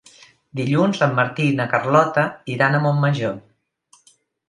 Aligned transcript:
Dilluns 0.59 1.01
en 1.09 1.13
Martí 1.19 1.45
i 1.49 1.53
na 1.61 1.69
Carlota 1.75 2.25
iran 2.57 2.75
a 2.75 2.83
Montmajor. 2.89 3.41